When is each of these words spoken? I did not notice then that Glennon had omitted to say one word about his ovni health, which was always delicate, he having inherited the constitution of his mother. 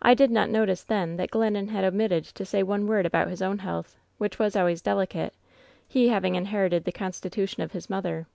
I 0.00 0.14
did 0.14 0.30
not 0.30 0.48
notice 0.48 0.82
then 0.84 1.18
that 1.18 1.30
Glennon 1.30 1.68
had 1.68 1.84
omitted 1.84 2.24
to 2.24 2.46
say 2.46 2.62
one 2.62 2.86
word 2.86 3.04
about 3.04 3.28
his 3.28 3.42
ovni 3.42 3.60
health, 3.60 3.94
which 4.16 4.38
was 4.38 4.56
always 4.56 4.80
delicate, 4.80 5.34
he 5.86 6.08
having 6.08 6.34
inherited 6.34 6.84
the 6.84 6.92
constitution 6.92 7.62
of 7.62 7.72
his 7.72 7.90
mother. 7.90 8.26